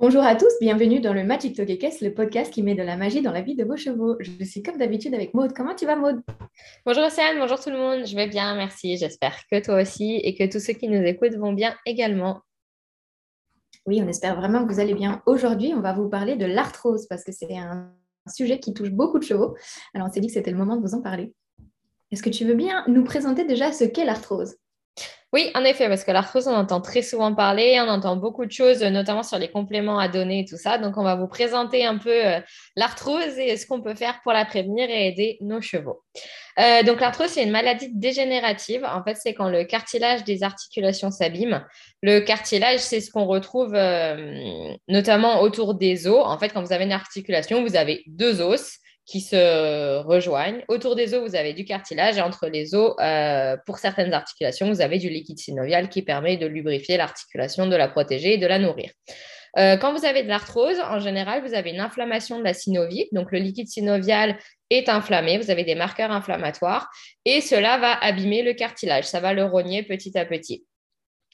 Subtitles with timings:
[0.00, 3.20] Bonjour à tous, bienvenue dans le Magic Talk le podcast qui met de la magie
[3.20, 4.16] dans la vie de vos chevaux.
[4.18, 5.52] Je suis comme d'habitude avec Maude.
[5.52, 6.22] Comment tu vas Maude?
[6.86, 8.06] Bonjour Océane, bonjour tout le monde.
[8.06, 8.96] Je vais bien, merci.
[8.96, 12.40] J'espère que toi aussi et que tous ceux qui nous écoutent vont bien également.
[13.84, 15.20] Oui, on espère vraiment que vous allez bien.
[15.26, 17.92] Aujourd'hui, on va vous parler de l'arthrose parce que c'est un
[18.26, 19.54] sujet qui touche beaucoup de chevaux.
[19.92, 21.34] Alors on s'est dit que c'était le moment de vous en parler.
[22.10, 24.56] Est-ce que tu veux bien nous présenter déjà ce qu'est l'arthrose?
[25.32, 28.50] Oui, en effet, parce que l'arthrose, on entend très souvent parler, on entend beaucoup de
[28.50, 30.76] choses, notamment sur les compléments à donner et tout ça.
[30.76, 32.40] Donc, on va vous présenter un peu euh,
[32.74, 36.02] l'arthrose et ce qu'on peut faire pour la prévenir et aider nos chevaux.
[36.58, 38.84] Euh, donc, l'arthrose, c'est une maladie dégénérative.
[38.84, 41.64] En fait, c'est quand le cartilage des articulations s'abîme.
[42.02, 46.26] Le cartilage, c'est ce qu'on retrouve euh, notamment autour des os.
[46.26, 50.62] En fait, quand vous avez une articulation, vous avez deux os qui se rejoignent.
[50.68, 54.68] Autour des os, vous avez du cartilage et entre les os, euh, pour certaines articulations,
[54.68, 58.46] vous avez du liquide synovial qui permet de lubrifier l'articulation, de la protéger et de
[58.46, 58.90] la nourrir.
[59.58, 63.08] Euh, quand vous avez de l'arthrose, en général, vous avez une inflammation de la synovie.
[63.12, 64.38] Donc, le liquide synovial
[64.70, 65.38] est inflammé.
[65.38, 66.88] Vous avez des marqueurs inflammatoires
[67.24, 69.04] et cela va abîmer le cartilage.
[69.04, 70.64] Ça va le rogner petit à petit.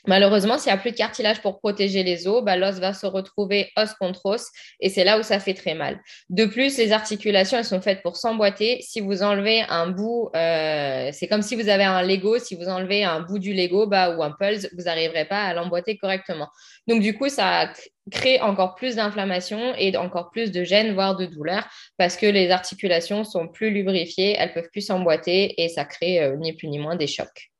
[0.07, 3.07] Malheureusement, s'il n'y a plus de cartilage pour protéger les os, bah, l'os va se
[3.07, 6.01] retrouver os contre os et c'est là où ça fait très mal.
[6.29, 8.81] De plus, les articulations, elles sont faites pour s'emboîter.
[8.83, 12.69] Si vous enlevez un bout, euh, c'est comme si vous avez un Lego, si vous
[12.69, 16.49] enlevez un bout du Lego bah, ou un pulse, vous n'arriverez pas à l'emboîter correctement.
[16.87, 17.73] Donc, du coup, ça
[18.13, 21.67] crée encore plus d'inflammation et encore plus de gêne, voire de douleur,
[21.99, 26.37] parce que les articulations sont plus lubrifiées, elles peuvent plus s'emboîter et ça crée euh,
[26.37, 27.51] ni plus ni moins des chocs.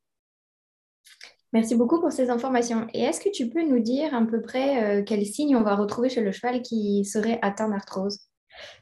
[1.53, 2.87] Merci beaucoup pour ces informations.
[2.93, 5.75] Et est-ce que tu peux nous dire à peu près euh, quels signes on va
[5.75, 8.19] retrouver chez le cheval qui serait atteint d'arthrose?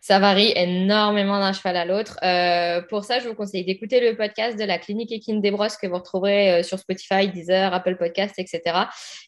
[0.02, 2.18] Ça varie énormément d'un cheval à l'autre.
[2.24, 5.88] Euh, pour ça, je vous conseille d'écouter le podcast de la clinique Equine des que
[5.88, 8.62] vous retrouverez euh, sur Spotify, Deezer, Apple Podcast, etc.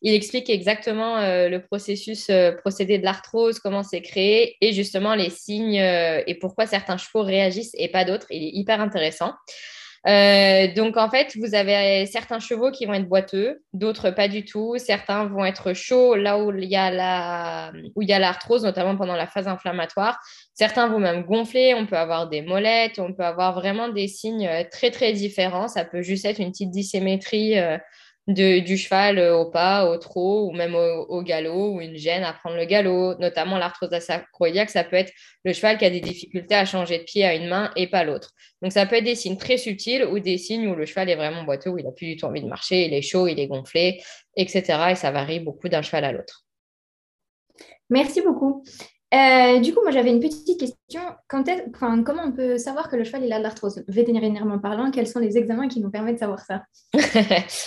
[0.01, 5.75] Il explique exactement le processus procédé de l'arthrose, comment c'est créé et justement les signes
[5.75, 8.27] et pourquoi certains chevaux réagissent et pas d'autres.
[8.31, 9.33] Il est hyper intéressant.
[10.07, 14.45] Euh, donc, en fait, vous avez certains chevaux qui vont être boiteux, d'autres pas du
[14.45, 14.75] tout.
[14.77, 18.63] Certains vont être chauds là où il y a la, où il y a l'arthrose,
[18.63, 20.17] notamment pendant la phase inflammatoire.
[20.53, 21.73] Certains vont même gonfler.
[21.73, 22.99] On peut avoir des molettes.
[22.99, 25.67] On peut avoir vraiment des signes euh, très, très différents.
[25.67, 27.77] Ça peut juste être une petite dissymétrie euh,
[28.27, 32.33] du cheval euh, au pas, au trot ou même au, galop ou une gêne à
[32.33, 34.19] prendre le galop, notamment l'arthrose ça
[34.83, 35.13] peut être
[35.45, 38.03] le cheval qui a des difficultés à changer de pied à une main et pas
[38.03, 38.33] l'autre.
[38.61, 41.15] Donc ça peut être des signes très subtils ou des signes où le cheval est
[41.15, 43.39] vraiment boiteux, où il n'a plus du tout envie de marcher, il est chaud, il
[43.39, 44.01] est gonflé,
[44.35, 44.63] etc.
[44.91, 46.43] Et ça varie beaucoup d'un cheval à l'autre.
[47.89, 48.63] Merci beaucoup.
[49.13, 50.77] Euh, du coup, moi j'avais une petite question.
[52.03, 53.83] Comment on peut savoir que le cheval il a de l'arthrose?
[53.87, 56.63] Vétérinairement parlant, quels sont les examens qui nous permettent de savoir ça?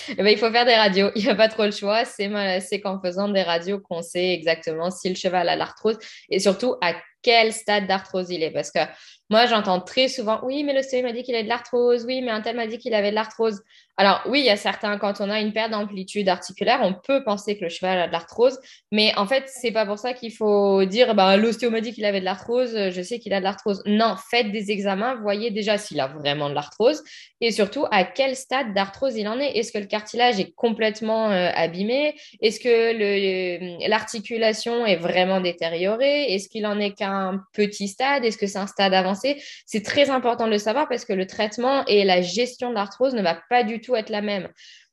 [0.08, 1.10] Eh ben, Il faut faire des radios.
[1.14, 2.04] Il n'y a pas trop le choix.
[2.04, 5.98] C'est qu'en faisant des radios qu'on sait exactement si le cheval a l'arthrose
[6.28, 8.50] et surtout à quel stade d'arthrose il est.
[8.50, 8.80] Parce que
[9.28, 12.30] moi, j'entends très souvent, oui, mais le m'a dit qu'il avait de l'arthrose, oui, mais
[12.30, 13.62] un tel m'a dit qu'il avait de l'arthrose.
[13.96, 17.22] Alors oui, il y a certains, quand on a une perte d'amplitude articulaire, on peut
[17.22, 18.58] penser que le cheval a de l'arthrose,
[18.90, 22.04] mais en fait, c'est pas pour ça qu'il faut dire, bah, l'ostéo m'a dit qu'il
[22.04, 22.74] avait de l'arthrose,
[23.18, 23.82] qu'il a de l'arthrose.
[23.86, 27.02] Non, faites des examens, voyez déjà s'il a vraiment de l'arthrose
[27.40, 29.56] et surtout à quel stade d'arthrose il en est.
[29.56, 32.14] Est-ce que le cartilage est complètement euh, abîmé?
[32.40, 36.32] Est-ce que l'articulation est vraiment détériorée?
[36.34, 38.24] Est-ce qu'il en est qu'un petit stade?
[38.24, 39.42] Est-ce que c'est un stade avancé?
[39.66, 43.14] C'est très important de le savoir parce que le traitement et la gestion de l'arthrose
[43.14, 44.48] ne va pas du tout être la même.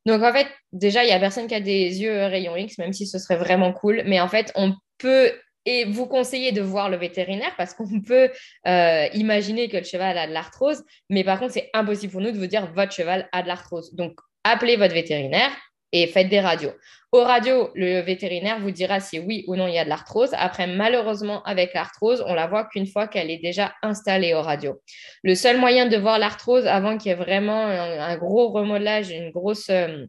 [0.06, 2.94] Donc en fait, déjà, il n'y a personne qui a des yeux rayons X, même
[2.94, 4.04] si ce serait vraiment cool.
[4.06, 5.34] Mais en fait, on peut
[5.68, 8.32] et vous conseiller de voir le vétérinaire parce qu'on peut
[8.68, 12.32] euh, imaginer que le cheval a de l'arthrose, mais par contre, c'est impossible pour nous
[12.32, 13.94] de vous dire votre cheval a de l'arthrose.
[13.94, 15.52] Donc, appelez votre vétérinaire,
[15.92, 16.74] et faites des radios.
[17.12, 20.32] Au radio, le vétérinaire vous dira si oui ou non il y a de l'arthrose.
[20.34, 24.82] Après, malheureusement, avec l'arthrose, on la voit qu'une fois qu'elle est déjà installée au radio.
[25.24, 29.32] Le seul moyen de voir l'arthrose avant qu'il y ait vraiment un, gros remodelage, une
[29.32, 30.06] grosse, euh,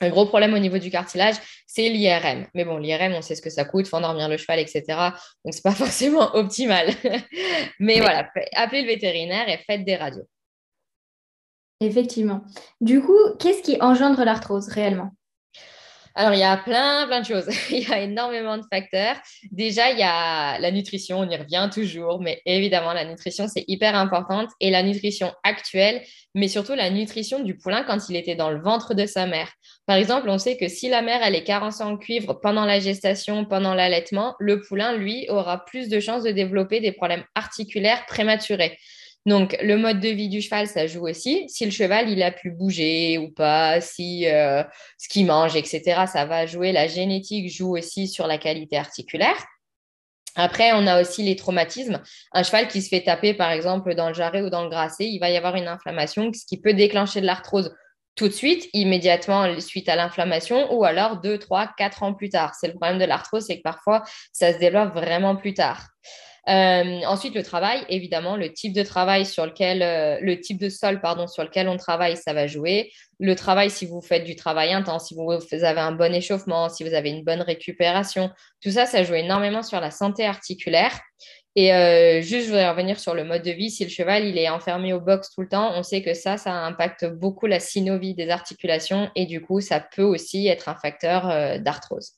[0.00, 1.36] un gros problème au niveau du cartilage,
[1.66, 2.46] c'est l'IRM.
[2.54, 4.82] Mais bon, l'IRM, on sait ce que ça coûte, faut endormir le cheval, etc.
[5.44, 6.88] Donc, c'est pas forcément optimal.
[7.80, 10.26] Mais voilà, appelez le vétérinaire et faites des radios.
[11.80, 12.42] Effectivement.
[12.80, 15.12] Du coup, qu'est-ce qui engendre l'arthrose réellement?
[16.18, 17.46] Alors, il y a plein, plein de choses.
[17.70, 19.14] il y a énormément de facteurs.
[19.52, 23.64] Déjà, il y a la nutrition, on y revient toujours, mais évidemment, la nutrition, c'est
[23.68, 24.50] hyper importante.
[24.58, 26.02] Et la nutrition actuelle,
[26.34, 29.48] mais surtout la nutrition du poulain quand il était dans le ventre de sa mère.
[29.86, 32.80] Par exemple, on sait que si la mère, elle est carencée en cuivre pendant la
[32.80, 38.04] gestation, pendant l'allaitement, le poulain, lui, aura plus de chances de développer des problèmes articulaires
[38.06, 38.76] prématurés.
[39.28, 41.46] Donc, le mode de vie du cheval, ça joue aussi.
[41.50, 44.64] Si le cheval, il a pu bouger ou pas, si euh,
[44.96, 46.72] ce qu'il mange, etc., ça va jouer.
[46.72, 49.36] La génétique joue aussi sur la qualité articulaire.
[50.34, 52.02] Après, on a aussi les traumatismes.
[52.32, 55.04] Un cheval qui se fait taper, par exemple, dans le jarret ou dans le grasset,
[55.04, 57.74] il va y avoir une inflammation, ce qui peut déclencher de l'arthrose
[58.14, 62.54] tout de suite, immédiatement suite à l'inflammation, ou alors deux, trois, quatre ans plus tard.
[62.58, 65.86] C'est le problème de l'arthrose, c'est que parfois, ça se développe vraiment plus tard.
[66.48, 70.70] Euh, ensuite, le travail, évidemment, le type de travail sur lequel, euh, le type de
[70.70, 72.90] sol, pardon, sur lequel on travaille, ça va jouer.
[73.20, 76.84] Le travail, si vous faites du travail intense, si vous avez un bon échauffement, si
[76.84, 78.30] vous avez une bonne récupération,
[78.62, 80.98] tout ça, ça joue énormément sur la santé articulaire.
[81.54, 83.70] Et euh, juste, je voudrais revenir sur le mode de vie.
[83.70, 86.38] Si le cheval il est enfermé au box tout le temps, on sait que ça,
[86.38, 90.76] ça impacte beaucoup la synovie des articulations et du coup, ça peut aussi être un
[90.76, 92.17] facteur d'arthrose.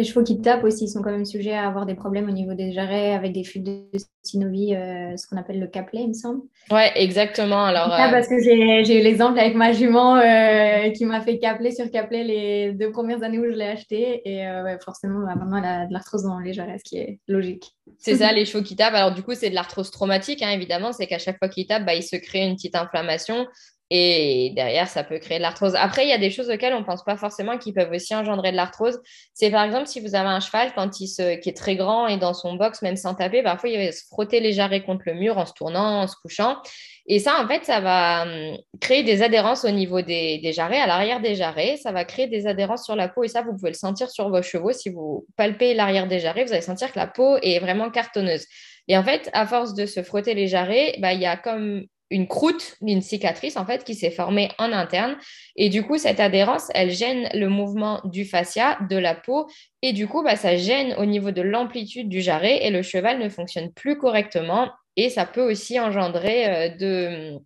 [0.00, 2.54] Les chevaux qui tapent aussi sont quand même sujets à avoir des problèmes au niveau
[2.54, 3.82] des jarrets avec des fuites de
[4.22, 6.40] synovie, euh, ce qu'on appelle le caplet, il me semble.
[6.70, 7.62] Ouais, exactement.
[7.66, 11.70] Alors, euh, parce que j'ai eu l'exemple avec ma jument euh, qui m'a fait capler
[11.70, 14.22] sur caplet les deux premières années où je l'ai acheté.
[14.24, 14.42] Et
[14.82, 17.76] forcément, bah, maintenant, elle a de l'arthrose dans les jarrets, ce qui est logique.
[17.98, 18.94] C'est ça, les chevaux qui tapent.
[18.94, 20.94] Alors, du coup, c'est de l'arthrose traumatique, hein, évidemment.
[20.94, 23.46] C'est qu'à chaque fois qu'ils tapent, bah, il se crée une petite inflammation.
[23.92, 25.74] Et derrière, ça peut créer de l'arthrose.
[25.74, 28.14] Après, il y a des choses auxquelles on ne pense pas forcément qui peuvent aussi
[28.14, 29.00] engendrer de l'arthrose.
[29.34, 32.06] C'est par exemple si vous avez un cheval quand il se, qui est très grand
[32.06, 35.02] et dans son box, même sans taper, parfois il va se frotter les jarrets contre
[35.06, 36.58] le mur en se tournant, en se couchant.
[37.06, 40.78] Et ça, en fait, ça va hum, créer des adhérences au niveau des, des jarrets,
[40.78, 41.76] à l'arrière des jarrets.
[41.76, 43.24] Ça va créer des adhérences sur la peau.
[43.24, 44.72] Et ça, vous pouvez le sentir sur vos chevaux.
[44.72, 48.46] Si vous palpez l'arrière des jarrets, vous allez sentir que la peau est vraiment cartonneuse.
[48.86, 51.84] Et en fait, à force de se frotter les jarrets, bah, il y a comme
[52.10, 55.16] une croûte, une cicatrice en fait qui s'est formée en interne.
[55.56, 59.48] Et du coup, cette adhérence, elle gêne le mouvement du fascia, de la peau.
[59.82, 63.18] Et du coup, bah, ça gêne au niveau de l'amplitude du jarret et le cheval
[63.18, 64.70] ne fonctionne plus correctement.
[64.96, 67.38] Et ça peut aussi engendrer euh, de,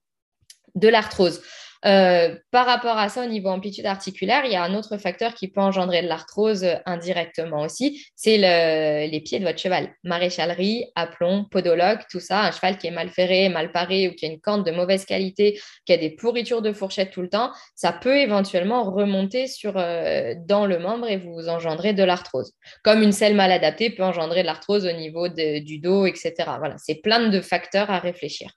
[0.75, 1.43] de l'arthrose.
[1.87, 5.35] Euh, par rapport à ça, au niveau amplitude articulaire, il y a un autre facteur
[5.35, 9.95] qui peut engendrer de l'arthrose indirectement aussi, c'est les pieds de votre cheval.
[10.03, 14.27] Maréchalerie, aplomb, podologue, tout ça, un cheval qui est mal ferré, mal paré ou qui
[14.27, 17.53] a une corne de mauvaise qualité, qui a des pourritures de fourchette tout le temps,
[17.75, 22.53] ça peut éventuellement remonter euh, dans le membre et vous engendrer de l'arthrose.
[22.83, 26.33] Comme une selle mal adaptée peut engendrer de l'arthrose au niveau du dos, etc.
[26.59, 28.51] Voilà, c'est plein de facteurs à réfléchir.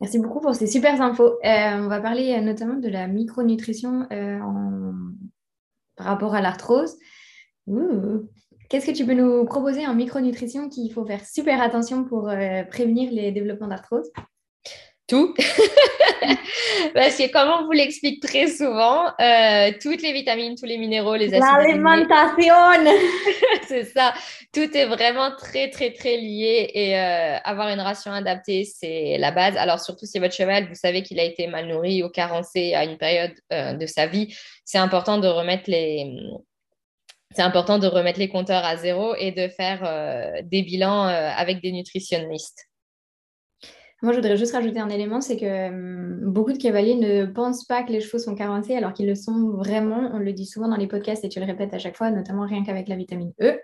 [0.00, 1.38] Merci beaucoup pour ces super infos.
[1.44, 4.40] Euh, on va parler euh, notamment de la micronutrition euh,
[5.96, 6.96] par rapport à l'arthrose.
[8.68, 12.24] Qu'est-ce que tu peux nous proposer en micronutrition qu'il faut faire super attention pour
[12.70, 14.10] prévenir les développements d'arthrose?
[15.06, 15.34] Tout?
[16.94, 21.14] Parce que comme on vous l'explique très souvent, euh, toutes les vitamines, tous les minéraux,
[21.14, 21.42] les acides.
[21.42, 22.54] L'alimentation
[23.68, 24.14] C'est ça.
[24.52, 26.70] Tout est vraiment très, très, très lié.
[26.74, 29.56] Et euh, avoir une ration adaptée, c'est la base.
[29.56, 32.84] Alors, surtout si votre cheval, vous savez qu'il a été mal nourri ou carencé à
[32.84, 34.34] une période euh, de sa vie,
[34.64, 36.12] c'est important de remettre les.
[37.34, 39.82] C'est important de remettre les compteurs à zéro et de faire
[40.44, 42.68] des bilans avec des nutritionnistes.
[44.02, 47.64] Moi, je voudrais juste rajouter un élément, c'est que hum, beaucoup de cavaliers ne pensent
[47.64, 50.10] pas que les chevaux sont carencés alors qu'ils le sont vraiment.
[50.12, 52.46] On le dit souvent dans les podcasts et tu le répètes à chaque fois, notamment
[52.46, 53.58] rien qu'avec la vitamine E,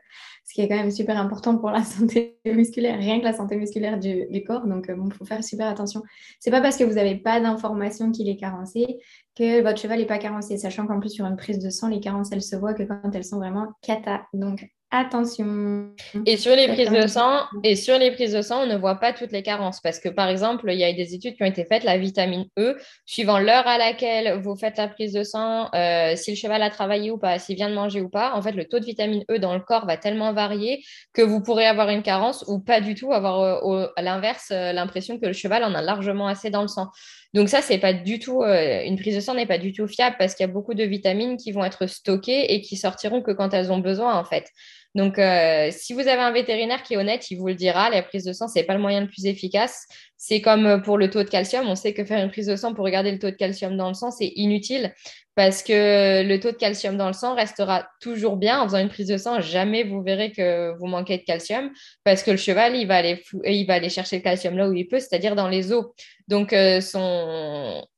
[0.44, 3.56] ce qui est quand même super important pour la santé musculaire, rien que la santé
[3.56, 4.66] musculaire du, corps.
[4.66, 6.02] Donc, euh, il faut faire super attention.
[6.38, 8.98] C'est pas parce que vous n'avez pas d'information qu'il est carencé
[9.36, 12.00] que votre cheval n'est pas carencé, sachant qu'en plus, sur une prise de sang, les
[12.00, 14.22] carences, elles se voient que quand elles sont vraiment cata.
[14.32, 15.90] Donc, attention.
[16.26, 18.96] Et sur les prises de sang, et sur les prises de sang, on ne voit
[18.96, 21.42] pas toutes les carences parce que par exemple, il y a eu des études qui
[21.42, 25.22] ont été faites, la vitamine E, suivant l'heure à laquelle vous faites la prise de
[25.22, 28.34] sang, euh, si le cheval a travaillé ou pas, s'il vient de manger ou pas,
[28.34, 30.82] en fait, le taux de vitamine E dans le corps va tellement varier
[31.12, 34.72] que vous pourrez avoir une carence ou pas du tout avoir euh, à l'inverse euh,
[34.72, 36.88] l'impression que le cheval en a largement assez dans le sang.
[37.32, 40.16] Donc ça, c'est pas du tout une prise de sang n'est pas du tout fiable
[40.18, 43.30] parce qu'il y a beaucoup de vitamines qui vont être stockées et qui sortiront que
[43.30, 44.50] quand elles ont besoin en fait.
[44.96, 47.90] Donc, euh, si vous avez un vétérinaire qui est honnête, il vous le dira.
[47.90, 49.86] La prise de sang, c'est pas le moyen le plus efficace.
[50.16, 51.68] C'est comme euh, pour le taux de calcium.
[51.68, 53.88] On sait que faire une prise de sang pour regarder le taux de calcium dans
[53.88, 54.92] le sang, c'est inutile
[55.36, 58.60] parce que le taux de calcium dans le sang restera toujours bien.
[58.60, 61.70] En faisant une prise de sang, jamais vous verrez que vous manquez de calcium
[62.02, 64.74] parce que le cheval, il va aller, il va aller chercher le calcium là où
[64.74, 65.86] il peut, c'est-à-dire dans les os.
[66.26, 66.80] Donc, euh,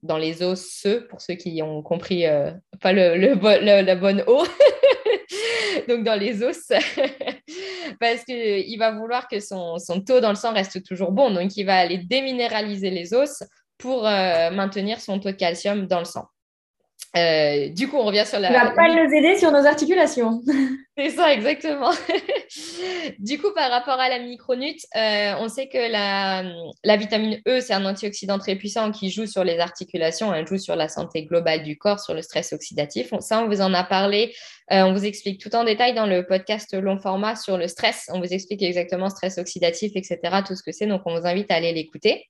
[0.03, 2.25] dans les os, pour ceux qui ont compris,
[2.81, 4.45] pas le, la bonne eau.
[5.89, 6.69] donc dans les os,
[8.01, 11.31] parce qu'il va vouloir que son, taux dans le sang reste toujours bon.
[11.31, 13.43] Donc, il va aller déminéraliser les os
[13.79, 16.27] pour euh, maintenir son taux de calcium dans le sang.
[17.15, 18.49] Euh, du coup, on revient sur la.
[18.49, 20.41] Il va pas nous aider sur nos articulations.
[20.97, 21.91] C'est ça, exactement.
[23.19, 26.43] du coup, par rapport à la micronute, euh, on sait que la,
[26.85, 30.59] la vitamine E, c'est un antioxydant très puissant qui joue sur les articulations, elle joue
[30.59, 33.13] sur la santé globale du corps, sur le stress oxydatif.
[33.21, 34.35] Ça, on vous en a parlé.
[34.71, 38.11] Euh, on vous explique tout en détail dans le podcast long format sur le stress.
[38.13, 40.87] On vous explique exactement stress oxydatif, etc., tout ce que c'est.
[40.87, 42.27] Donc, on vous invite à aller l'écouter.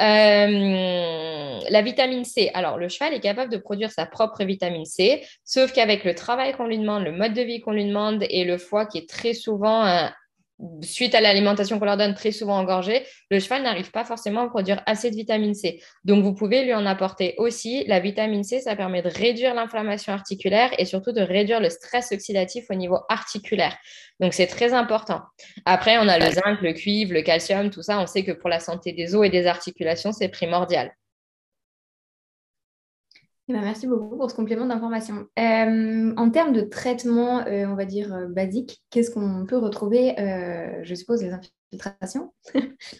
[0.00, 2.50] Euh, la vitamine C.
[2.54, 6.52] Alors, le cheval est capable de produire sa propre vitamine C, sauf qu'avec le travail
[6.52, 9.08] qu'on lui demande, le mode de vie qu'on lui demande et le foie qui est
[9.08, 10.08] très souvent
[10.82, 14.48] suite à l'alimentation qu'on leur donne très souvent engorgée, le cheval n'arrive pas forcément à
[14.48, 15.80] produire assez de vitamine C.
[16.04, 17.84] Donc, vous pouvez lui en apporter aussi.
[17.86, 22.12] La vitamine C, ça permet de réduire l'inflammation articulaire et surtout de réduire le stress
[22.12, 23.76] oxydatif au niveau articulaire.
[24.20, 25.22] Donc, c'est très important.
[25.64, 27.98] Après, on a le zinc, le cuivre, le calcium, tout ça.
[28.00, 30.92] On sait que pour la santé des os et des articulations, c'est primordial.
[33.46, 35.26] Eh ben, merci beaucoup pour ce complément d'information.
[35.38, 40.14] Euh, en termes de traitement, euh, on va dire euh, basique, qu'est-ce qu'on peut retrouver
[40.16, 41.30] Je suppose les
[41.74, 42.32] infiltrations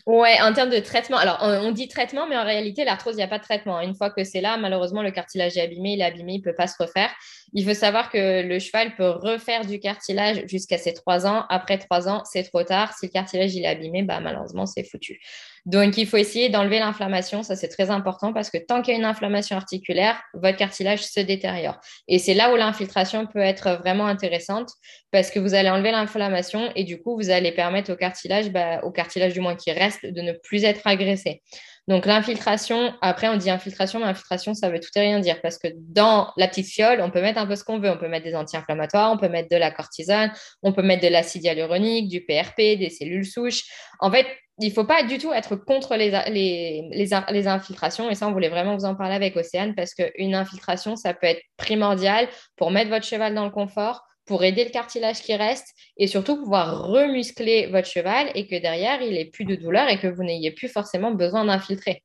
[0.07, 1.17] Ouais, en termes de traitement.
[1.17, 3.81] Alors, on, dit traitement, mais en réalité, l'arthrose, il n'y a pas de traitement.
[3.81, 6.43] Une fois que c'est là, malheureusement, le cartilage est abîmé, il est abîmé, il ne
[6.43, 7.11] peut pas se refaire.
[7.53, 11.45] Il faut savoir que le cheval peut refaire du cartilage jusqu'à ses trois ans.
[11.49, 12.95] Après trois ans, c'est trop tard.
[12.99, 15.21] Si le cartilage il est abîmé, bah, malheureusement, c'est foutu.
[15.67, 17.43] Donc, il faut essayer d'enlever l'inflammation.
[17.43, 21.03] Ça, c'est très important parce que tant qu'il y a une inflammation articulaire, votre cartilage
[21.03, 21.79] se détériore.
[22.07, 24.71] Et c'est là où l'infiltration peut être vraiment intéressante
[25.11, 28.64] parce que vous allez enlever l'inflammation et du coup, vous allez permettre au cartilage, bah,
[28.83, 31.43] au cartilage du moins qui reste, de ne plus être agressé.
[31.87, 35.59] Donc l'infiltration, après on dit infiltration, mais infiltration, ça veut tout et rien dire parce
[35.59, 37.91] que dans la petite fiole, on peut mettre un peu ce qu'on veut.
[37.91, 41.09] On peut mettre des anti-inflammatoires, on peut mettre de la cortisone, on peut mettre de
[41.09, 43.65] l'acide hyaluronique, du PRP, des cellules souches.
[44.01, 44.27] En fait,
[44.61, 48.09] il ne faut pas du tout être contre les, les, les, infiltrations.
[48.09, 51.27] Et ça, on voulait vraiment vous en parler avec Océane parce qu'une infiltration, ça peut
[51.27, 55.69] être primordial pour mettre votre cheval dans le confort, pour aider le cartilage qui reste
[55.97, 59.99] et surtout pouvoir remuscler votre cheval et que derrière, il n'ait plus de douleur et
[59.99, 62.03] que vous n'ayez plus forcément besoin d'infiltrer.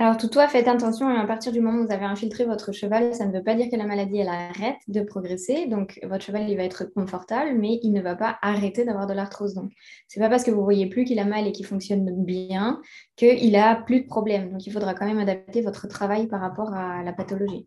[0.00, 3.26] Alors, toutefois, faites attention, à partir du moment où vous avez infiltré votre cheval, ça
[3.26, 5.66] ne veut pas dire que la maladie, elle arrête de progresser.
[5.66, 9.12] Donc, votre cheval, il va être confortable, mais il ne va pas arrêter d'avoir de
[9.12, 9.52] l'arthrose.
[9.52, 9.72] Donc,
[10.08, 12.80] c'est pas parce que vous voyez plus qu'il a mal et qu'il fonctionne bien
[13.16, 14.52] qu'il a plus de problèmes.
[14.52, 17.66] Donc, il faudra quand même adapter votre travail par rapport à la pathologie.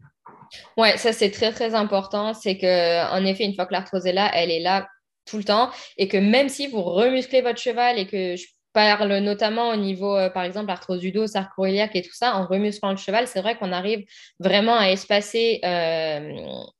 [0.77, 2.33] Ouais, ça, c'est très, très important.
[2.33, 4.87] C'est que, en effet, une fois que l'arthrose est là, elle est là
[5.25, 9.19] tout le temps et que même si vous remusclez votre cheval et que je parle
[9.19, 12.89] notamment au niveau, euh, par exemple, arthrose du dos, sarcoïliaque et tout ça, en remusclant
[12.89, 14.03] le cheval, c'est vrai qu'on arrive
[14.39, 16.33] vraiment à espacer euh,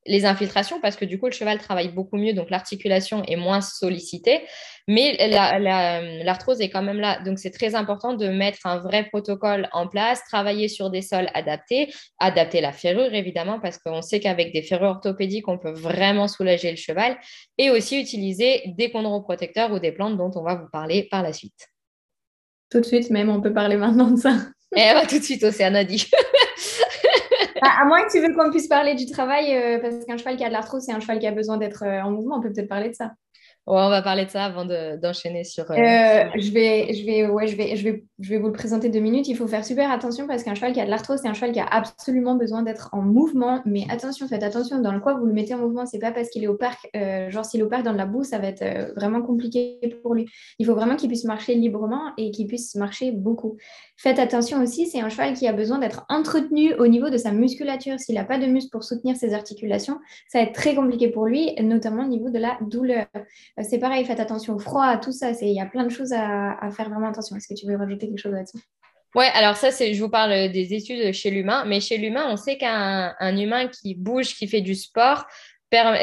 [0.08, 3.62] les infiltrations parce que du coup, le cheval travaille beaucoup mieux, donc l'articulation est moins
[3.62, 4.42] sollicitée,
[4.88, 5.16] mais
[6.24, 7.22] l'arthrose est quand même là.
[7.24, 11.30] Donc, c'est très important de mettre un vrai protocole en place, travailler sur des sols
[11.34, 16.28] adaptés, adapter la ferrure, évidemment, parce qu'on sait qu'avec des ferrures orthopédiques, on peut vraiment
[16.28, 17.18] soulager le cheval,
[17.58, 21.32] et aussi utiliser des chondroprotecteurs ou des plantes dont on va vous parler par la
[21.32, 21.70] suite.
[22.70, 24.36] Tout de suite, même, on peut parler maintenant de ça.
[24.76, 26.10] Eh bah, tout de suite, Océane a dit.
[27.62, 30.44] À moins que tu veux qu'on puisse parler du travail, euh, parce qu'un cheval qui
[30.44, 32.38] a de l'arthrose, c'est un cheval qui a besoin d'être euh, en mouvement.
[32.38, 33.12] On peut peut-être parler de ça
[33.66, 35.72] on va parler de ça avant d'enchaîner sur.
[35.72, 38.54] Euh, euh, je, vais, je, vais, ouais, je, vais, je, vais, je vais vous le
[38.54, 39.28] présenter deux minutes.
[39.30, 41.54] Il faut faire super attention parce qu'un cheval qui a de l'arthrose, c'est un cheval
[41.54, 43.62] qui a absolument besoin d'être en mouvement.
[43.66, 45.86] Mais attention, faites attention dans le quoi vous le mettez en mouvement.
[45.86, 46.90] C'est pas parce qu'il est au parc.
[46.96, 50.14] Euh, genre, s'il est au parc dans la boue, ça va être vraiment compliqué pour
[50.14, 50.26] lui.
[50.60, 53.58] Il faut vraiment qu'il puisse marcher librement et qu'il puisse marcher beaucoup.
[54.04, 57.32] Faites attention aussi, c'est un cheval qui a besoin d'être entretenu au niveau de sa
[57.32, 57.98] musculature.
[58.02, 61.26] S'il n'a pas de muscle pour soutenir ses articulations, ça va être très compliqué pour
[61.26, 63.06] lui, notamment au niveau de la douleur.
[63.16, 65.32] Euh, c'est pareil, faites attention au froid, à tout ça.
[65.42, 67.38] Il y a plein de choses à, faire vraiment attention.
[67.38, 68.58] Est-ce que tu veux rajouter quelque chose là-dessus?
[69.16, 72.36] Ouais, alors ça, c'est, je vous parle des études chez l'humain, mais chez l'humain, on
[72.36, 75.24] sait qu'un humain qui bouge, qui fait du sport,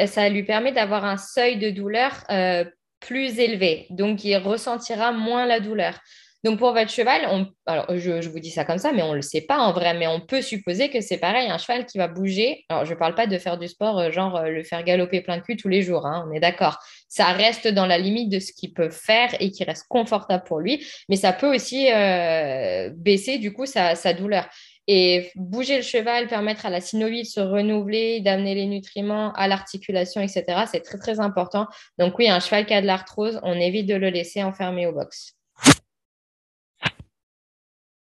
[0.07, 2.65] ça lui permet d'avoir un seuil de douleur euh,
[2.99, 5.99] plus élevé, donc il ressentira moins la douleur.
[6.43, 7.21] Donc pour votre cheval,
[7.67, 10.07] je, vous dis ça comme ça, mais on ne le sait pas en vrai, mais
[10.07, 12.65] on peut supposer que c'est pareil, un cheval qui va bouger.
[12.69, 15.21] Alors je ne parle pas de faire du sport, euh, genre euh, le faire galoper
[15.21, 16.79] plein de cul tous les jours, hein, on est d'accord.
[17.07, 20.59] Ça reste dans la limite de ce qu'il peut faire et qui reste confortable pour
[20.59, 24.49] lui, mais ça peut aussi euh, baisser du coup sa, douleur.
[24.87, 29.47] Et bouger le cheval, permettre à la synovie de se renouveler, d'amener les nutriments à
[29.47, 31.67] l'articulation, etc., c'est très très important.
[31.99, 34.91] Donc oui, un cheval qui a de l'arthrose, on évite de le laisser enfermé au
[34.91, 35.35] box.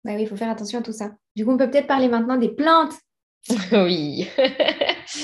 [0.05, 1.09] Bah oui, il faut faire attention à tout ça.
[1.35, 2.93] Du coup, on peut peut-être parler maintenant des plantes.
[3.71, 4.29] oui.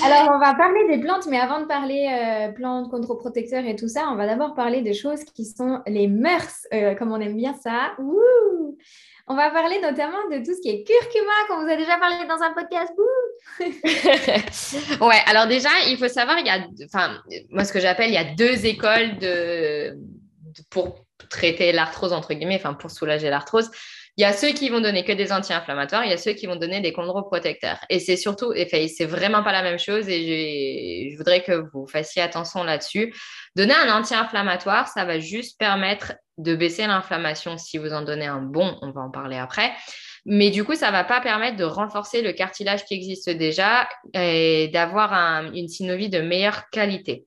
[0.04, 3.86] Alors, on va parler des plantes, mais avant de parler euh, plantes, contre-protecteurs et tout
[3.86, 7.36] ça, on va d'abord parler des choses qui sont les mœurs, euh, comme on aime
[7.36, 7.94] bien ça.
[9.28, 12.16] On va parler notamment de tout ce qui est curcuma, qu'on vous a déjà parlé
[12.26, 12.92] dans un podcast.
[15.00, 17.20] ouais, alors déjà, il faut savoir, il y a, enfin,
[17.50, 19.96] moi, ce que j'appelle, il y a deux écoles de,
[20.70, 23.70] pour traiter l'arthrose, entre guillemets, enfin, pour soulager l'arthrose.
[24.18, 26.46] Il y a ceux qui vont donner que des anti-inflammatoires, il y a ceux qui
[26.46, 27.78] vont donner des chondroprotecteurs.
[27.88, 31.86] Et c'est surtout, et c'est vraiment pas la même chose et je voudrais que vous
[31.86, 33.14] fassiez attention là-dessus.
[33.56, 38.42] Donner un anti-inflammatoire, ça va juste permettre de baisser l'inflammation si vous en donnez un
[38.42, 39.72] bon, on va en parler après.
[40.26, 44.68] Mais du coup, ça va pas permettre de renforcer le cartilage qui existe déjà et
[44.72, 45.12] d'avoir
[45.54, 47.26] une synovie de meilleure qualité.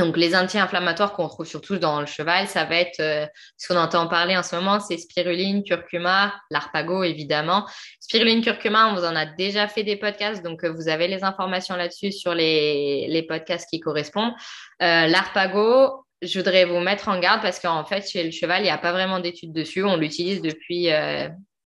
[0.00, 3.26] Donc, les anti-inflammatoires qu'on trouve surtout dans le cheval, ça va être, euh,
[3.58, 7.66] ce qu'on entend parler en ce moment, c'est spiruline, curcuma, l'arpago, évidemment.
[8.00, 11.22] Spiruline, curcuma, on vous en a déjà fait des podcasts, donc euh, vous avez les
[11.22, 14.32] informations là-dessus sur les, les podcasts qui correspondent.
[14.80, 18.64] Euh, l'arpago, je voudrais vous mettre en garde parce qu'en fait, chez le cheval, il
[18.64, 19.84] n'y a pas vraiment d'études dessus.
[19.84, 20.88] On l'utilise depuis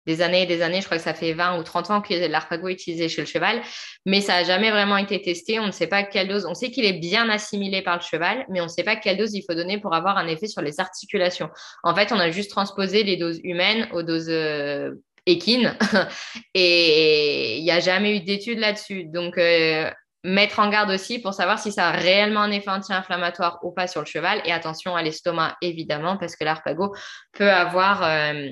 [0.05, 0.81] des années et des années.
[0.81, 3.27] Je crois que ça fait 20 ou 30 ans que l'arpago est utilisé chez le
[3.27, 3.61] cheval,
[4.05, 5.59] mais ça n'a jamais vraiment été testé.
[5.59, 6.45] On ne sait pas quelle dose.
[6.45, 9.17] On sait qu'il est bien assimilé par le cheval, mais on ne sait pas quelle
[9.17, 11.49] dose il faut donner pour avoir un effet sur les articulations.
[11.83, 14.91] En fait, on a juste transposé les doses humaines aux doses euh,
[15.25, 15.77] équines
[16.53, 19.05] et il n'y a jamais eu d'études là-dessus.
[19.05, 19.89] Donc, euh,
[20.23, 23.87] mettre en garde aussi pour savoir si ça a réellement un effet anti-inflammatoire ou pas
[23.87, 24.41] sur le cheval.
[24.45, 26.95] Et attention à l'estomac, évidemment, parce que l'arpago
[27.33, 28.49] peut avoir euh,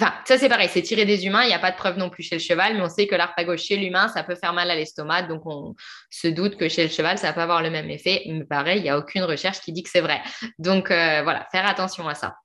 [0.00, 2.08] Enfin, ça c'est pareil, c'est tiré des humains, il n'y a pas de preuve non
[2.08, 4.70] plus chez le cheval, mais on sait que l'arpago chez l'humain, ça peut faire mal
[4.70, 5.74] à l'estomac, donc on
[6.08, 8.82] se doute que chez le cheval, ça peut avoir le même effet, mais pareil, il
[8.84, 10.20] n'y a aucune recherche qui dit que c'est vrai.
[10.60, 12.36] Donc euh, voilà, faire attention à ça.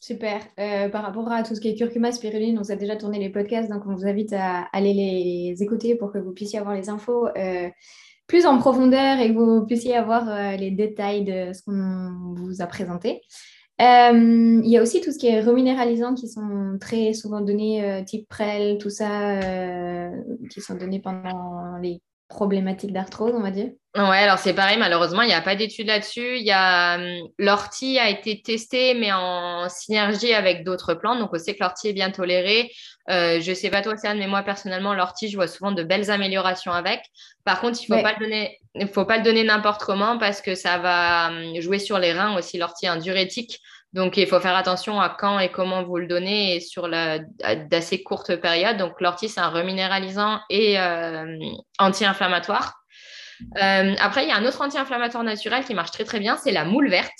[0.00, 0.40] Super.
[0.58, 3.28] Euh, par rapport à tout ce qui est curcuma, spiruline, on s'est déjà tourné les
[3.28, 6.88] podcasts, donc on vous invite à aller les écouter pour que vous puissiez avoir les
[6.88, 7.68] infos euh,
[8.26, 12.66] plus en profondeur et que vous puissiez avoir les détails de ce qu'on vous a
[12.66, 13.20] présenté.
[13.82, 17.84] Euh, il y a aussi tout ce qui est reminéralisant qui sont très souvent donnés,
[17.84, 20.10] euh, type prel, tout ça, euh,
[20.50, 22.00] qui sont donnés pendant les
[22.32, 23.70] problématiques d'arthrose, on va dire.
[23.94, 26.38] Ouais, alors c'est pareil, malheureusement, il n'y a pas d'études là-dessus.
[26.38, 31.18] Il y a hum, l'ortie a été testé, mais en synergie avec d'autres plantes.
[31.18, 32.70] Donc, on sait que l'ortie est bien toléré.
[33.10, 36.10] Euh, je sais pas toi, Céline, mais moi, personnellement, l'ortie, je vois souvent de belles
[36.10, 37.02] améliorations avec.
[37.44, 40.40] Par contre, il faut pas le donner, il faut pas le donner n'importe comment parce
[40.40, 42.56] que ça va hum, jouer sur les reins aussi.
[42.56, 43.60] L'ortie est un diurétique.
[43.92, 48.02] Donc, il faut faire attention à quand et comment vous le donnez et sur d'assez
[48.02, 48.78] courte période.
[48.78, 51.38] Donc, l'ortie, c'est un reminéralisant et euh,
[51.78, 52.74] anti-inflammatoire.
[53.58, 56.52] Euh, après, il y a un autre anti-inflammatoire naturel qui marche très très bien, c'est
[56.52, 57.12] la moule verte.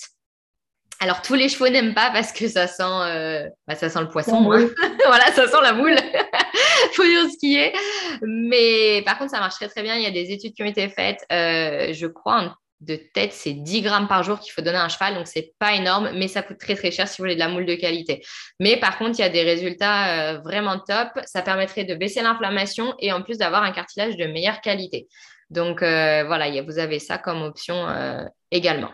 [1.00, 4.08] Alors, tous les chevaux n'aiment pas parce que ça sent, euh, bah, ça sent le
[4.08, 4.50] poisson.
[4.52, 4.68] Hein.
[5.06, 5.96] voilà, ça sent la moule.
[6.94, 7.74] faut dire ce qui est.
[8.22, 9.96] Mais par contre, ça marche très très bien.
[9.96, 13.82] Il y a des études qui ont été faites, je crois, de tête, c'est 10
[13.82, 16.42] grammes par jour qu'il faut donner à un cheval, donc c'est pas énorme, mais ça
[16.42, 18.22] coûte très très cher si vous voulez de la moule de qualité.
[18.58, 21.08] Mais par contre, il y a des résultats euh, vraiment top.
[21.26, 25.06] Ça permettrait de baisser l'inflammation et en plus d'avoir un cartilage de meilleure qualité.
[25.50, 28.90] Donc euh, voilà, vous avez ça comme option euh, également.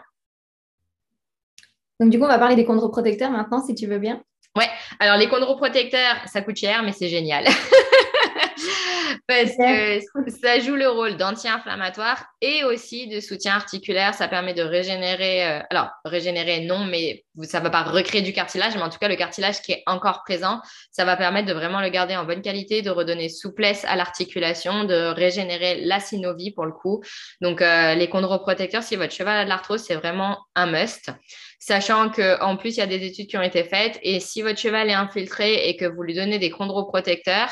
[2.00, 4.22] Donc du coup, on va parler des chondroprotecteurs maintenant, si tu veux bien.
[4.56, 4.68] Ouais,
[5.00, 7.46] alors les chondroprotecteurs, ça coûte cher, mais c'est génial.
[9.28, 14.14] parce que ça joue le rôle d'anti-inflammatoire et aussi de soutien articulaire.
[14.14, 18.32] Ça permet de régénérer, euh, alors régénérer non, mais ça ne va pas recréer du
[18.32, 21.52] cartilage, mais en tout cas le cartilage qui est encore présent, ça va permettre de
[21.52, 26.52] vraiment le garder en bonne qualité, de redonner souplesse à l'articulation, de régénérer la synovie
[26.52, 27.02] pour le coup.
[27.40, 31.10] Donc euh, les chondroprotecteurs, si votre cheval a de l'arthrose, c'est vraiment un must
[31.58, 34.58] sachant qu'en plus, il y a des études qui ont été faites et si votre
[34.58, 37.50] cheval est infiltré et que vous lui donnez des chondroprotecteurs,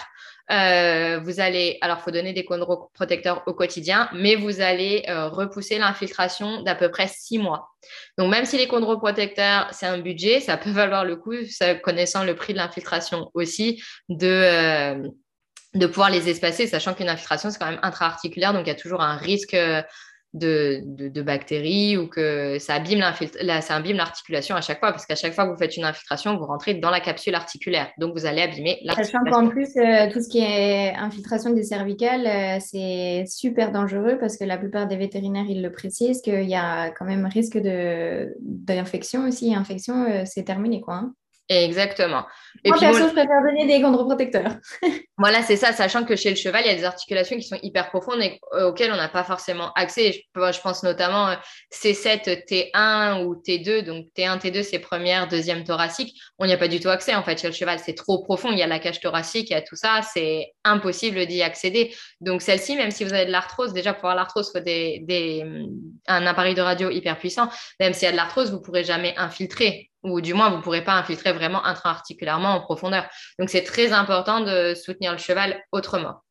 [0.51, 5.79] euh, vous allez, alors, faut donner des chondroprotecteurs au quotidien, mais vous allez euh, repousser
[5.79, 7.71] l'infiltration d'à peu près six mois.
[8.17, 11.35] Donc, même si les chondroprotecteurs, c'est un budget, ça peut valoir le coup,
[11.83, 15.09] connaissant le prix de l'infiltration aussi, de, euh,
[15.75, 18.77] de pouvoir les espacer, sachant qu'une infiltration, c'est quand même intra-articulaire, donc il y a
[18.77, 19.57] toujours un risque
[20.37, 25.51] de, bactéries ou que ça abîme l'articulation à chaque fois, parce qu'à chaque fois que
[25.53, 27.91] vous faites une infiltration, vous rentrez dans la capsule articulaire.
[27.99, 29.21] Donc, vous allez abîmer l'articulation.
[29.25, 34.19] Sachant qu'en plus, euh, tout ce qui est infiltration des cervicales, euh, c'est super dangereux
[34.19, 37.59] parce que la plupart des vétérinaires, ils le précisent, qu'il y a quand même risque
[37.59, 39.55] d'infection aussi.
[39.55, 40.95] Infection, euh, c'est terminé, quoi.
[40.95, 41.15] Hein.
[41.49, 42.27] Exactement.
[42.65, 44.57] Et Moi, perso, je préfère donner des chondroprotecteurs.
[45.19, 47.59] voilà, c'est ça, sachant que chez le cheval, il y a des articulations qui sont
[47.63, 50.25] hyper profondes et euh, auxquelles on n'a pas forcément accès.
[50.35, 51.35] Je, pense notamment euh,
[51.73, 53.85] C7, T1 ou T2.
[53.85, 56.19] Donc, T1, T2, c'est première, deuxième thoracique.
[56.39, 57.79] On n'y a pas du tout accès, en fait, chez le cheval.
[57.79, 58.51] C'est trop profond.
[58.51, 60.01] Il y a la cage thoracique, il y a tout ça.
[60.03, 61.95] C'est impossible d'y accéder.
[62.21, 64.99] Donc, celle-ci, même si vous avez de l'arthrose, déjà, pour avoir l'arthrose, il faut des,
[65.05, 65.45] des,
[66.09, 67.49] un appareil de radio hyper puissant.
[67.79, 70.59] Même s'il y a de l'arthrose, vous ne pourrez jamais infiltrer ou du moins vous
[70.59, 73.07] ne pourrez pas infiltrer vraiment intra-articulairement en profondeur.
[73.39, 76.23] Donc c'est très important de soutenir le cheval autrement.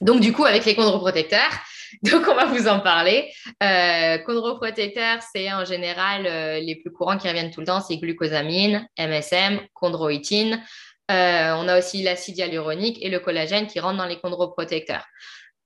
[0.00, 1.50] Donc du coup, avec les chondroprotecteurs,
[2.02, 3.30] donc on va vous en parler.
[3.62, 7.98] Euh, chondroprotecteurs, c'est en général euh, les plus courants qui reviennent tout le temps, c'est
[7.98, 10.62] glucosamine, MSM, chondroïtine.
[11.10, 15.04] Euh, on a aussi l'acide hyaluronique et le collagène qui rentrent dans les chondroprotecteurs.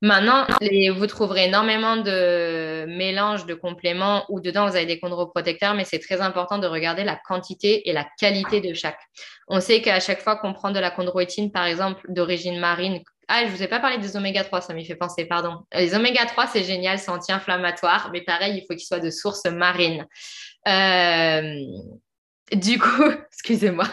[0.01, 5.85] Maintenant, vous trouverez énormément de mélanges de compléments où dedans vous avez des chondroprotecteurs, mais
[5.85, 9.01] c'est très important de regarder la quantité et la qualité de chaque.
[9.49, 13.45] On sait qu'à chaque fois qu'on prend de la chondroïtine, par exemple, d'origine marine, ah,
[13.47, 15.61] je vous ai pas parlé des oméga 3, ça m'y fait penser, pardon.
[15.73, 19.45] Les oméga 3, c'est génial, c'est anti-inflammatoire, mais pareil, il faut qu'ils soient de source
[19.47, 20.07] marine.
[20.69, 21.65] Euh,
[22.53, 23.85] du coup, excusez-moi.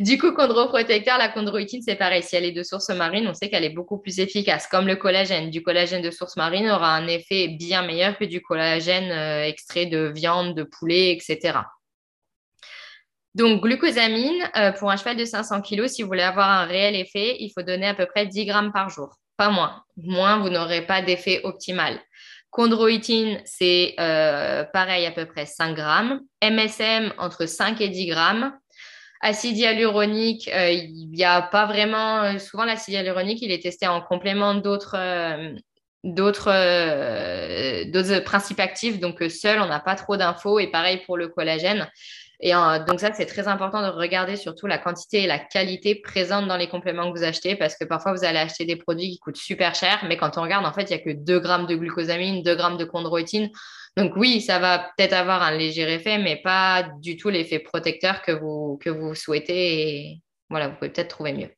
[0.00, 2.22] du coup, chondroprotecteur, la chondroïtine, c'est pareil.
[2.22, 4.66] Si elle est de source marine, on sait qu'elle est beaucoup plus efficace.
[4.66, 8.40] Comme le collagène, du collagène de source marine aura un effet bien meilleur que du
[8.40, 11.58] collagène euh, extrait de viande, de poulet, etc.
[13.34, 16.96] Donc, glucosamine, euh, pour un cheval de 500 kg, si vous voulez avoir un réel
[16.96, 19.82] effet, il faut donner à peu près 10 grammes par jour, pas moins.
[19.98, 22.00] Moins, vous n'aurez pas d'effet optimal.
[22.50, 26.20] Chondroïtine, c'est euh, pareil, à peu près 5 grammes.
[26.42, 28.52] MSM, entre 5 et 10 grammes.
[29.20, 32.22] Acide hyaluronique, euh, il n'y a pas vraiment.
[32.22, 34.96] Euh, souvent, l'acide hyaluronique, il est testé en complément d'autres.
[36.04, 36.50] d'autres
[38.20, 40.58] principes actifs, donc seul, on n'a pas trop d'infos.
[40.58, 41.88] Et pareil pour le collagène.
[42.40, 46.46] Et donc ça, c'est très important de regarder surtout la quantité et la qualité présente
[46.46, 49.18] dans les compléments que vous achetez parce que parfois, vous allez acheter des produits qui
[49.18, 51.66] coûtent super cher, mais quand on regarde, en fait, il n'y a que 2 grammes
[51.66, 53.50] de glucosamine, 2 grammes de chondroïtine.
[53.96, 58.20] Donc oui, ça va peut-être avoir un léger effet, mais pas du tout l'effet protecteur
[58.20, 59.88] que vous, que vous souhaitez.
[59.88, 61.55] Et voilà, vous pouvez peut-être trouver mieux.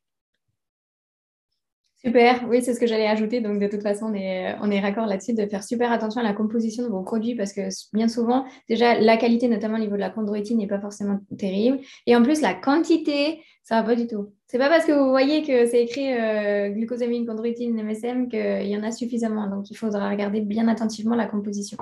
[2.03, 3.41] Super, oui, c'est ce que j'allais ajouter.
[3.41, 6.23] Donc, de toute façon, on est, on est raccord là-dessus de faire super attention à
[6.23, 9.95] la composition de vos produits parce que bien souvent, déjà, la qualité, notamment au niveau
[9.95, 11.79] de la chondroïtine, n'est pas forcément terrible.
[12.07, 14.33] Et en plus, la quantité, ça va pas du tout.
[14.47, 18.77] C'est pas parce que vous voyez que c'est écrit euh, glucosamine, chondroïtine, MSM qu'il y
[18.77, 19.47] en a suffisamment.
[19.47, 21.77] Donc, il faudra regarder bien attentivement la composition.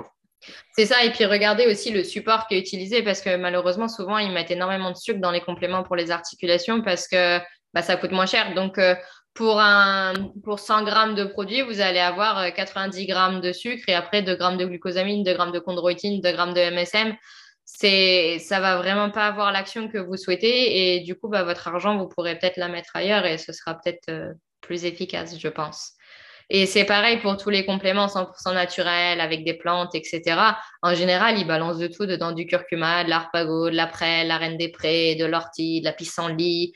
[0.72, 4.18] C'est ça, et puis regardez aussi le support qui est utilisé parce que malheureusement, souvent,
[4.18, 7.38] ils mettent énormément de sucre dans les compléments pour les articulations parce que
[7.74, 8.54] bah, ça coûte moins cher.
[8.54, 8.94] Donc, euh,
[9.38, 13.84] pour, un, pour 100 grammes de produit, vous allez avoir 90 euh, grammes de sucre
[13.86, 17.14] et après 2 grammes de glucosamine, 2 grammes de chondroïtine, 2 grammes de MSM.
[17.64, 21.68] C'est, ça va vraiment pas avoir l'action que vous souhaitez et du coup, bah, votre
[21.68, 25.48] argent, vous pourrez peut-être la mettre ailleurs et ce sera peut-être euh, plus efficace, je
[25.48, 25.92] pense.
[26.50, 30.56] Et c'est pareil pour tous les compléments 100% naturels avec des plantes, etc.
[30.82, 34.38] En général, ils balancent de tout dedans du curcuma, de l'arpago, de la prêle, la
[34.38, 36.72] reine des prés, de l'ortie, de la pissenlit.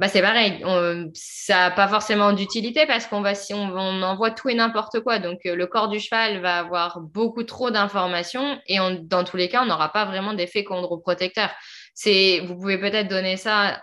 [0.00, 0.64] Bah, c'est pareil.
[1.12, 5.18] ça n'a pas forcément d'utilité parce qu'on va, si on, envoie tout et n'importe quoi.
[5.18, 9.50] Donc, euh, le corps du cheval va avoir beaucoup trop d'informations et dans tous les
[9.50, 11.50] cas, on n'aura pas vraiment d'effet chondroprotecteur.
[11.92, 13.78] C'est, vous pouvez peut-être donner ça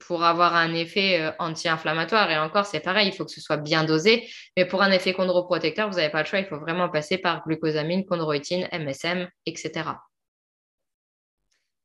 [0.00, 2.30] pour avoir un effet euh, anti-inflammatoire.
[2.30, 4.28] Et encore, c'est pareil, il faut que ce soit bien dosé.
[4.58, 6.40] Mais pour un effet chondroprotecteur, vous n'avez pas le choix.
[6.40, 9.84] Il faut vraiment passer par glucosamine, chondroïtine, MSM, etc.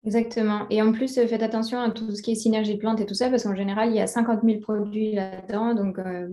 [0.08, 0.66] Exactement.
[0.70, 3.06] Et en plus, euh, faites attention à tout ce qui est synergie de plantes et
[3.06, 5.74] tout ça, parce qu'en général, il y a 50 000 produits là-dedans.
[5.74, 6.30] Donc, euh,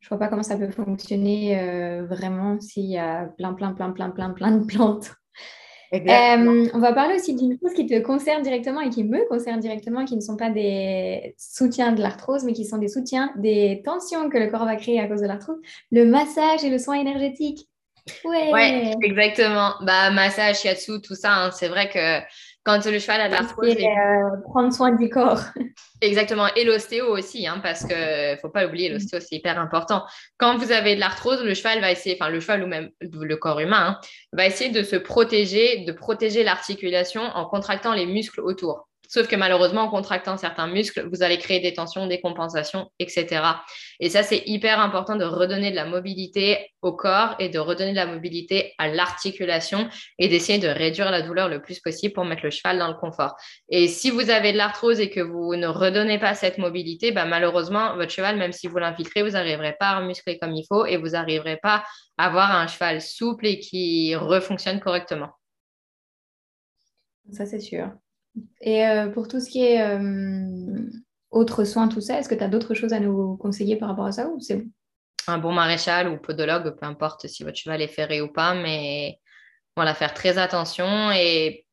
[0.00, 1.58] je ne vois pas comment ça peut fonctionner
[2.06, 5.10] vraiment s'il y a plein, plein, plein, plein, plein, plein de plantes.
[5.94, 9.58] Euh, on va parler aussi d'une chose qui te concerne directement et qui me concerne
[9.58, 13.80] directement, qui ne sont pas des soutiens de l'arthrose, mais qui sont des soutiens des
[13.84, 15.56] tensions que le corps va créer à cause de l'arthrose,
[15.90, 17.68] le massage et le soin énergétique.
[18.24, 19.74] Ouais, exactement.
[19.80, 21.50] Bah, massage, shiatsu, tout ça, hein.
[21.52, 22.20] c'est vrai que
[22.68, 23.68] quand le cheval a de l'arthrose.
[23.68, 25.40] Euh, prendre soin du corps.
[26.02, 26.48] Exactement.
[26.54, 30.04] Et l'ostéo aussi, hein, parce que faut pas oublier, l'ostéo, c'est hyper important.
[30.36, 33.36] Quand vous avez de l'arthrose, le cheval va essayer, enfin, le cheval ou même le
[33.36, 34.00] corps humain, hein,
[34.34, 38.87] va essayer de se protéger, de protéger l'articulation en contractant les muscles autour.
[39.10, 43.40] Sauf que malheureusement, en contractant certains muscles, vous allez créer des tensions, des compensations, etc.
[44.00, 47.92] Et ça, c'est hyper important de redonner de la mobilité au corps et de redonner
[47.92, 52.26] de la mobilité à l'articulation et d'essayer de réduire la douleur le plus possible pour
[52.26, 53.34] mettre le cheval dans le confort.
[53.70, 57.24] Et si vous avez de l'arthrose et que vous ne redonnez pas cette mobilité, bah,
[57.24, 60.84] malheureusement, votre cheval, même si vous l'infiltrez, vous n'arriverez pas à muscler comme il faut
[60.84, 61.82] et vous n'arriverez pas
[62.18, 65.30] à avoir un cheval souple et qui refonctionne correctement.
[67.32, 67.90] Ça, c'est sûr.
[68.60, 70.90] Et euh, pour tout ce qui est euh,
[71.30, 74.06] autres soins, tout ça, est-ce que tu as d'autres choses à nous conseiller par rapport
[74.06, 74.70] à ça ou c'est bon?
[75.26, 79.18] Un bon maréchal ou podologue, peu importe si votre cheval est ferré ou pas, mais
[79.76, 81.66] voilà, faire très attention et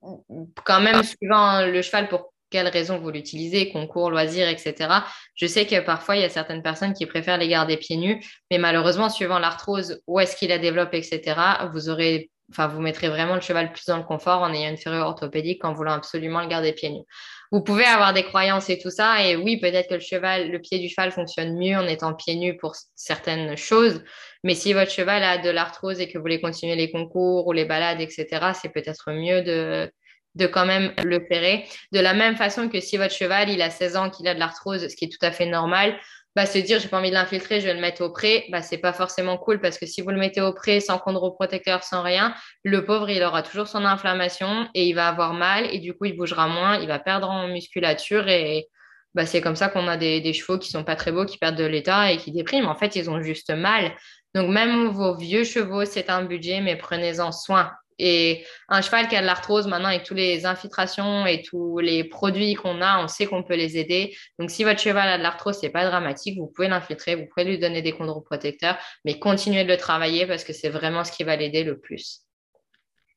[0.66, 4.90] quand même suivant le cheval pour quelles raisons vous l'utilisez, concours, loisirs, etc.
[5.36, 8.24] Je sais que parfois, il y a certaines personnes qui préfèrent les garder pieds nus,
[8.52, 11.36] mais malheureusement, suivant l'arthrose, où est-ce qu'il la développe, etc.,
[11.74, 14.78] vous aurez enfin, vous mettrez vraiment le cheval plus dans le confort en ayant une
[14.78, 17.06] ferrure orthopédique en voulant absolument le garder pieds nus.
[17.52, 20.60] Vous pouvez avoir des croyances et tout ça, et oui, peut-être que le cheval, le
[20.60, 24.04] pied du cheval fonctionne mieux en étant pieds nus pour certaines choses,
[24.44, 27.52] mais si votre cheval a de l'arthrose et que vous voulez continuer les concours ou
[27.52, 29.92] les balades, etc., c'est peut-être mieux de,
[30.36, 31.66] de quand même le ferrer.
[31.92, 34.40] De la même façon que si votre cheval, il a 16 ans, qu'il a de
[34.40, 35.98] l'arthrose, ce qui est tout à fait normal,
[36.36, 38.62] bah, se dire j'ai pas envie de l'infiltrer, je vais le mettre au pré, bah,
[38.62, 42.02] c'est pas forcément cool parce que si vous le mettez au pré sans chondroprotecteur, sans
[42.02, 45.94] rien, le pauvre, il aura toujours son inflammation et il va avoir mal et du
[45.94, 48.68] coup, il bougera moins, il va perdre en musculature et
[49.14, 51.38] bah, c'est comme ça qu'on a des, des, chevaux qui sont pas très beaux, qui
[51.38, 52.68] perdent de l'état et qui dépriment.
[52.68, 53.96] En fait, ils ont juste mal.
[54.36, 57.72] Donc, même vos vieux chevaux, c'est un budget, mais prenez-en soin.
[57.98, 62.04] Et un cheval qui a de l'arthrose, maintenant, avec toutes les infiltrations et tous les
[62.04, 64.16] produits qu'on a, on sait qu'on peut les aider.
[64.38, 66.38] Donc, si votre cheval a de l'arthrose, c'est pas dramatique.
[66.38, 70.44] Vous pouvez l'infiltrer, vous pouvez lui donner des chondroprotecteurs, mais continuez de le travailler parce
[70.44, 72.26] que c'est vraiment ce qui va l'aider le plus.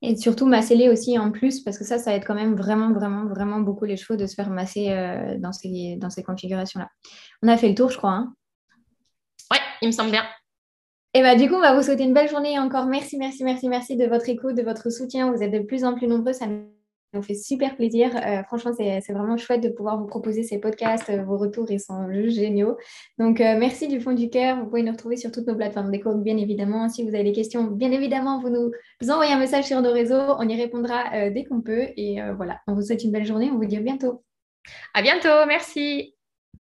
[0.01, 3.27] Et surtout masser aussi en plus, parce que ça, ça aide quand même vraiment, vraiment,
[3.27, 6.89] vraiment beaucoup les chevaux de se faire masser euh, dans ces, dans ces configurations-là.
[7.43, 8.13] On a fait le tour, je crois.
[8.13, 8.33] Hein?
[9.51, 10.25] Ouais, il me semble bien.
[11.15, 12.59] Et bah, du coup, on va vous souhaiter une belle journée.
[12.59, 15.33] Encore merci, merci, merci, merci de votre écoute, de votre soutien.
[15.33, 16.35] Vous êtes de plus en plus nombreux.
[16.35, 16.47] Ça
[17.15, 18.15] nous fait super plaisir.
[18.15, 21.09] Euh, franchement, c'est vraiment chouette de pouvoir vous proposer ces podcasts.
[21.09, 22.77] Euh, vos retours, ils sont juste géniaux.
[23.19, 24.59] Donc, euh, merci du fond du cœur.
[24.59, 26.89] Vous pouvez nous retrouver sur toutes nos plateformes d'écoute, bien évidemment.
[26.89, 28.71] Si vous avez des questions, bien évidemment, vous nous
[29.11, 30.37] envoyez un message sur nos réseaux.
[30.39, 31.87] On y répondra dès qu'on peut.
[31.97, 33.51] Et voilà, on vous souhaite une belle journée.
[33.51, 34.23] On vous dit à bientôt.
[34.93, 35.47] À bientôt.
[35.47, 36.18] Merci.